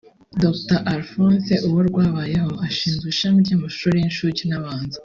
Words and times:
Dr 0.43 0.79
Alphonse 0.93 1.53
Uworwabayeho 1.67 2.51
ushinzwe 2.65 3.05
ishami 3.13 3.37
ry’amashuri 3.45 3.95
y’incuke 3.99 4.43
n’abanza 4.49 4.97